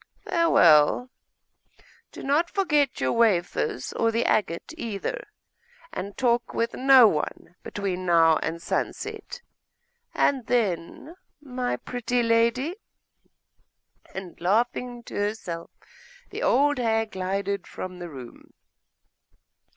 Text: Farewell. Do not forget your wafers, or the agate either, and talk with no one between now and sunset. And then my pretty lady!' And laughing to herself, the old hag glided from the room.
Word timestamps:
Farewell. 0.25 1.11
Do 2.11 2.23
not 2.23 2.49
forget 2.49 2.99
your 2.99 3.11
wafers, 3.11 3.93
or 3.93 4.11
the 4.11 4.25
agate 4.25 4.73
either, 4.75 5.27
and 5.93 6.17
talk 6.17 6.55
with 6.55 6.73
no 6.73 7.07
one 7.07 7.53
between 7.61 8.07
now 8.07 8.37
and 8.37 8.59
sunset. 8.59 9.43
And 10.15 10.47
then 10.47 11.17
my 11.39 11.77
pretty 11.77 12.23
lady!' 12.23 12.77
And 14.11 14.41
laughing 14.41 15.03
to 15.03 15.13
herself, 15.13 15.69
the 16.31 16.41
old 16.41 16.79
hag 16.79 17.11
glided 17.11 17.67
from 17.67 17.99
the 17.99 18.09
room. 18.09 18.55